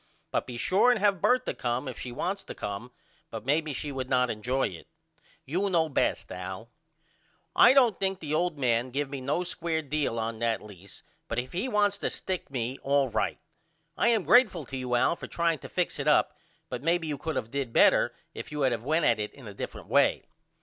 [0.31, 2.91] But be sure and have Bertha come if she wants to come
[3.29, 4.87] but maybe she would not injoy it.
[5.45, 6.71] You know best Al.
[7.55, 11.37] I don't think the old man give me no square deal on that lease but
[11.37, 13.37] if he wants to stick me all right.
[13.95, 16.35] I am grateful to you Al for trying to fix it up
[16.67, 19.45] but maybe you could of did better if you had of went at it in
[19.47, 20.23] a different way.